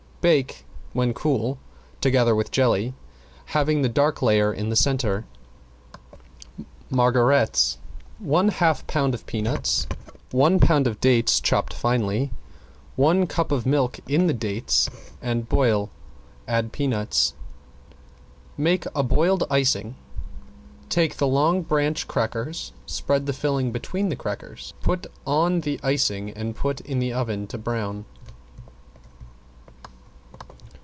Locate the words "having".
3.57-3.81